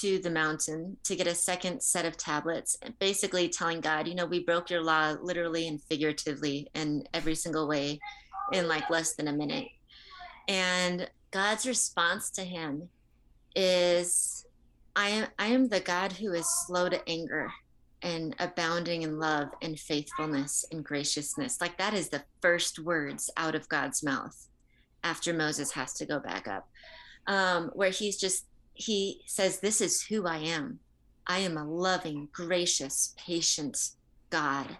[0.00, 4.26] to the mountain to get a second set of tablets basically telling god you know
[4.26, 7.96] we broke your law literally and figuratively in every single way
[8.52, 9.68] in like less than a minute.
[10.48, 12.88] And god's response to him
[13.54, 14.46] is
[14.96, 17.52] I am I am the God who is slow to anger
[18.02, 21.60] and abounding in love and faithfulness and graciousness.
[21.60, 24.48] Like that is the first words out of God's mouth
[25.04, 26.68] after Moses has to go back up.
[27.26, 30.80] Um, where he's just he says, This is who I am.
[31.26, 33.76] I am a loving, gracious, patient
[34.30, 34.78] God.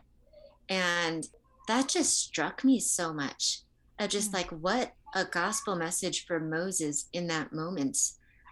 [0.69, 1.27] And
[1.69, 3.61] that just struck me so much.
[3.99, 4.35] Of just mm.
[4.35, 7.99] like what a gospel message for Moses in that moment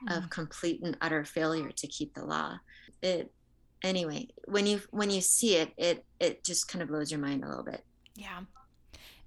[0.04, 0.24] mm-hmm.
[0.24, 2.58] of complete and utter failure to keep the law.
[3.02, 3.32] It
[3.82, 7.44] anyway, when you when you see it, it it just kind of blows your mind
[7.44, 7.84] a little bit.
[8.14, 8.40] Yeah.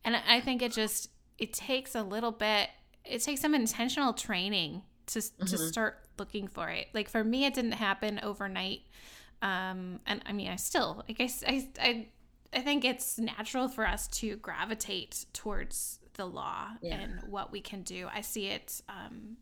[0.03, 2.69] And I think it just it takes a little bit
[3.03, 5.45] it takes some intentional training to mm-hmm.
[5.45, 6.87] to start looking for it.
[6.93, 8.81] Like for me it didn't happen overnight.
[9.41, 12.07] Um and I mean I still like I I, I
[12.53, 16.95] I think it's natural for us to gravitate towards the law yeah.
[16.95, 18.07] and what we can do.
[18.13, 18.81] I see it.
[18.89, 19.37] Um,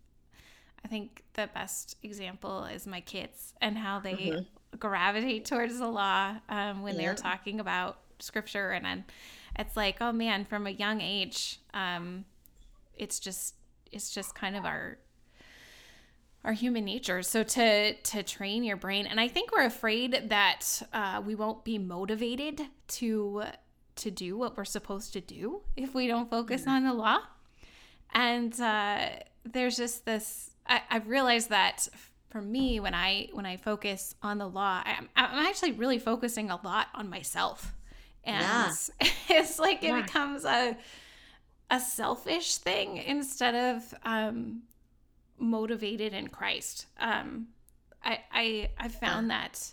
[0.86, 4.78] I think the best example is my kids and how they mm-hmm.
[4.78, 7.02] gravitate towards the law um, when yeah.
[7.02, 8.70] they're talking about scripture.
[8.70, 9.06] And then
[9.58, 12.26] it's like, oh man, from a young age, um,
[12.96, 13.56] it's just
[13.92, 15.00] it's just kind of our
[16.44, 17.24] our human nature.
[17.24, 21.64] So to to train your brain, and I think we're afraid that uh, we won't
[21.64, 23.46] be motivated to
[23.96, 26.70] to do what we're supposed to do if we don't focus mm-hmm.
[26.70, 27.18] on the law.
[28.14, 29.10] And uh,
[29.44, 30.52] there's just this.
[30.68, 31.88] I, I've realized that
[32.30, 36.50] for me, when I when I focus on the law, I'm, I'm actually really focusing
[36.50, 37.74] a lot on myself,
[38.24, 39.08] and yeah.
[39.30, 40.02] it's like it yeah.
[40.02, 40.78] becomes a
[41.70, 44.64] a selfish thing instead of um,
[45.38, 46.88] motivated in Christ.
[47.00, 47.48] Um,
[48.04, 49.38] I I I found yeah.
[49.40, 49.72] that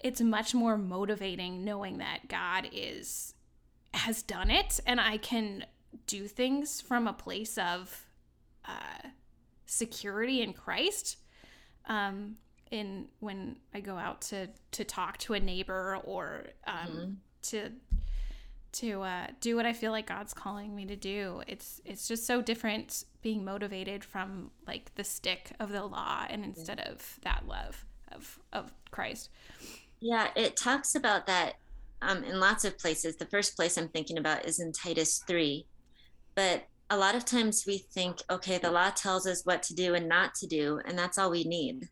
[0.00, 3.34] it's much more motivating knowing that God is
[3.92, 5.64] has done it and I can
[6.06, 8.06] do things from a place of
[8.66, 9.08] uh,
[9.70, 11.16] security in Christ.
[11.86, 12.36] Um,
[12.70, 17.10] in when I go out to to talk to a neighbor or um, mm-hmm.
[17.42, 17.70] to
[18.72, 21.42] to uh, do what I feel like God's calling me to do.
[21.46, 26.44] It's it's just so different being motivated from like the stick of the law and
[26.44, 26.92] instead yeah.
[26.92, 29.30] of that love of of Christ.
[30.00, 31.54] Yeah, it talks about that
[32.02, 33.16] um, in lots of places.
[33.16, 35.66] The first place I'm thinking about is in Titus 3.
[36.34, 39.94] But a lot of times we think, okay, the law tells us what to do
[39.94, 41.88] and not to do, and that's all we need.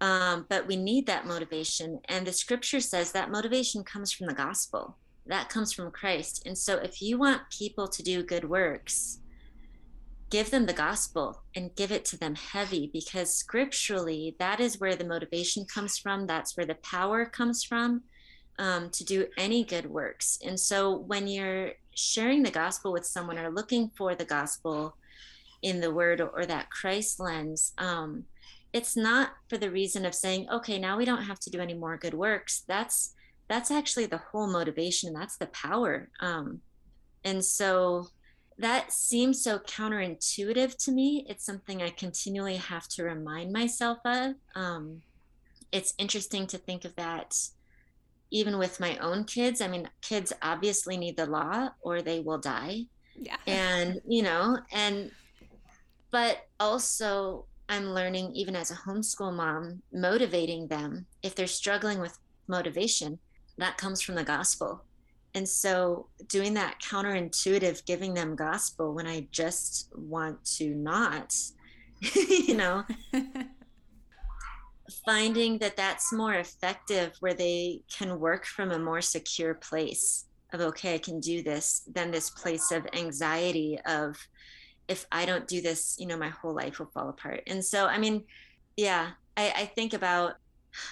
[0.00, 2.00] Um, but we need that motivation.
[2.08, 6.46] And the scripture says that motivation comes from the gospel, that comes from Christ.
[6.46, 9.18] And so if you want people to do good works,
[10.30, 14.94] give them the gospel and give it to them heavy because scripturally that is where
[14.94, 18.02] the motivation comes from that's where the power comes from
[18.58, 23.38] um, to do any good works and so when you're sharing the gospel with someone
[23.38, 24.96] or looking for the gospel
[25.62, 28.24] in the word or, or that christ lens um,
[28.72, 31.74] it's not for the reason of saying okay now we don't have to do any
[31.74, 33.14] more good works that's
[33.48, 36.60] that's actually the whole motivation that's the power um,
[37.24, 38.06] and so
[38.58, 41.24] that seems so counterintuitive to me.
[41.28, 44.34] It's something I continually have to remind myself of.
[44.56, 45.02] Um,
[45.70, 47.36] it's interesting to think of that
[48.30, 49.60] even with my own kids.
[49.60, 52.84] I mean, kids obviously need the law or they will die.
[53.16, 53.36] Yeah.
[53.46, 55.10] And, you know, and,
[56.10, 61.06] but also I'm learning, even as a homeschool mom, motivating them.
[61.22, 63.18] If they're struggling with motivation,
[63.58, 64.84] that comes from the gospel
[65.34, 71.34] and so doing that counterintuitive giving them gospel when i just want to not
[72.28, 72.84] you know
[75.04, 80.60] finding that that's more effective where they can work from a more secure place of
[80.60, 84.16] okay i can do this than this place of anxiety of
[84.88, 87.86] if i don't do this you know my whole life will fall apart and so
[87.86, 88.24] i mean
[88.76, 90.34] yeah i, I think about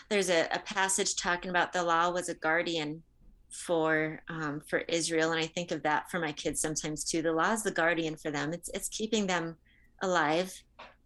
[0.09, 3.03] there's a, a passage talking about the law was a guardian
[3.51, 7.23] for um, for Israel, and I think of that for my kids sometimes too.
[7.23, 8.53] The law is the guardian for them.
[8.53, 9.57] It's it's keeping them
[10.03, 10.53] alive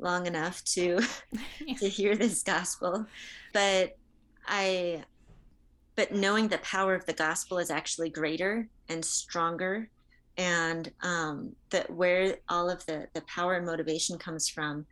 [0.02, 1.00] long enough to
[1.78, 3.06] to hear this gospel.
[3.52, 3.96] But
[4.46, 5.04] I
[5.96, 9.90] but knowing the power of the gospel is actually greater and stronger
[10.38, 14.86] and um, that where all of the the power and motivation comes from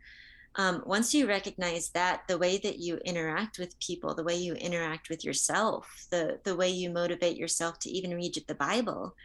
[0.55, 4.53] um, once you recognize that the way that you interact with people the way you
[4.53, 9.15] interact with yourself the the way you motivate yourself to even read the bible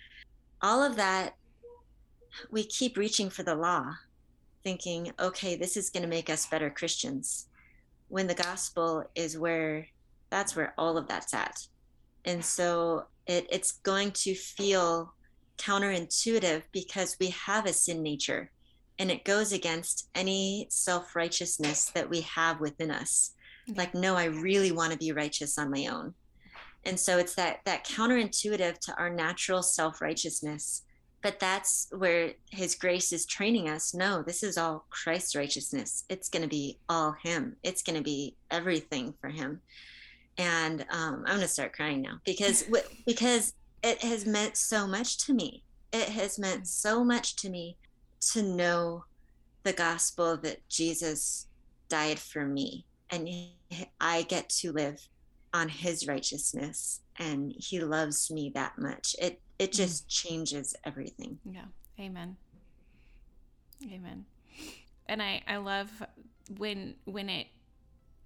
[0.62, 1.34] all of that
[2.50, 3.92] we keep reaching for the law
[4.64, 7.48] thinking okay this is going to make us better christians
[8.08, 9.86] when the gospel is where
[10.30, 11.66] that's where all of that's at
[12.24, 15.12] and so it, it's going to feel
[15.58, 18.50] counterintuitive because we have a sin nature
[18.98, 23.32] and it goes against any self righteousness that we have within us.
[23.68, 23.78] Mm-hmm.
[23.78, 26.14] Like, no, I really want to be righteous on my own.
[26.84, 30.82] And so it's that that counterintuitive to our natural self righteousness.
[31.24, 33.94] But that's where his grace is training us.
[33.94, 36.04] No, this is all Christ's righteousness.
[36.10, 37.56] It's going to be all him.
[37.62, 39.62] It's going to be everything for him.
[40.36, 42.64] And um, I'm going to start crying now because
[43.06, 45.62] because it has meant so much to me.
[45.94, 47.78] It has meant so much to me
[48.32, 49.06] to know
[49.62, 51.46] the gospel that Jesus
[51.88, 53.26] died for me and
[53.98, 55.08] I get to live
[55.54, 59.16] on his righteousness and he loves me that much.
[59.18, 59.76] It it mm.
[59.76, 61.38] just changes everything.
[61.50, 61.66] Yeah.
[61.98, 62.36] Amen.
[63.92, 64.24] Amen.
[65.06, 65.90] And I I love
[66.58, 67.46] when when it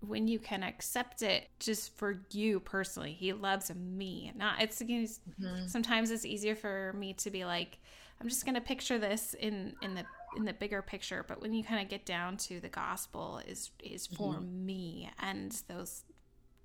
[0.00, 5.66] when you can accept it just for you personally he loves me not it's mm-hmm.
[5.66, 7.78] sometimes it's easier for me to be like
[8.20, 10.04] i'm just going to picture this in in the
[10.36, 13.70] in the bigger picture but when you kind of get down to the gospel is
[13.82, 14.66] is for mm-hmm.
[14.66, 16.04] me and those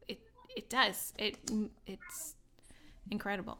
[0.08, 0.20] it
[0.56, 1.38] it does it
[1.88, 2.36] it's
[3.10, 3.58] incredible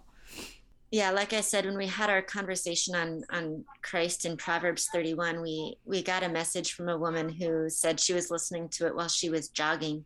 [0.94, 5.42] yeah like i said when we had our conversation on on christ in proverbs 31
[5.42, 8.96] we we got a message from a woman who said she was listening to it
[8.96, 10.06] while she was jogging.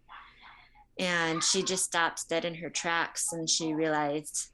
[0.99, 4.49] And she just stopped dead in her tracks and she realized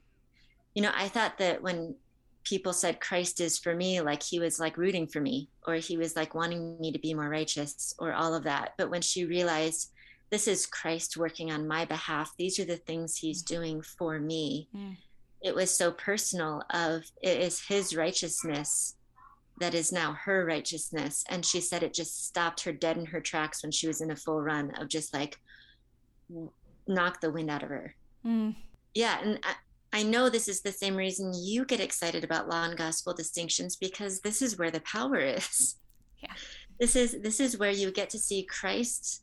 [0.74, 1.96] you know i thought that when
[2.44, 5.98] people said christ is for me like he was like rooting for me or he
[5.98, 8.74] was like wanting me to be more righteous or all of that.
[8.78, 9.92] But when she realized
[10.32, 12.34] this is christ working on my behalf.
[12.40, 14.96] These are the things he's doing for me mm
[15.44, 18.96] it was so personal of it is his righteousness
[19.60, 21.24] that is now her righteousness.
[21.30, 24.12] And she said it just stopped her dead in her tracks when she was in
[24.12, 25.38] a full run of just like
[26.88, 27.96] knock the wind out of her.
[28.26, 28.56] Mm.
[28.94, 32.64] yeah and I, I know this is the same reason you get excited about law
[32.64, 35.76] and gospel distinctions because this is where the power is.
[36.22, 36.32] Yeah.
[36.80, 39.23] This is this is where you get to see christ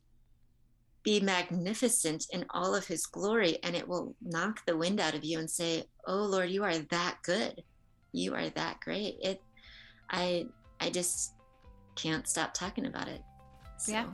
[1.03, 5.25] be magnificent in all of his glory and it will knock the wind out of
[5.25, 7.63] you and say oh lord you are that good.
[8.13, 9.17] You are that great.
[9.23, 9.41] It
[10.11, 10.47] i
[10.81, 11.35] i just
[11.95, 13.23] can't stop talking about it.
[13.79, 13.93] So.
[13.93, 14.07] yeah.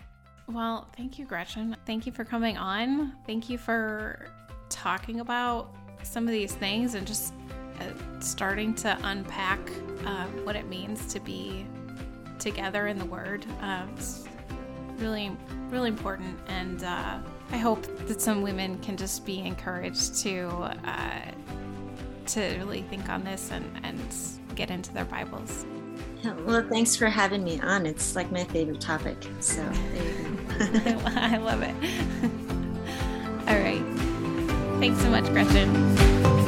[0.49, 1.77] Well thank you gretchen.
[1.87, 3.15] Thank you for coming on.
[3.27, 4.29] Thank you for
[4.69, 7.33] talking about some of these things and just
[7.81, 9.59] uh, starting to unpack
[10.05, 11.67] uh, what it means to be
[12.39, 13.45] together in the word.
[13.61, 13.87] Uh,
[14.99, 15.37] really,
[15.71, 16.39] really important.
[16.49, 17.19] And uh,
[17.51, 20.49] I hope that some women can just be encouraged to
[20.85, 21.21] uh,
[22.27, 24.01] to really think on this and, and
[24.57, 25.65] get into their Bibles.
[26.45, 27.87] Well, thanks for having me on.
[27.87, 29.17] It's like my favorite topic.
[29.41, 29.63] So
[30.59, 31.75] I love it.
[33.49, 33.83] All right.
[34.81, 36.46] Thanks so much, Gretchen.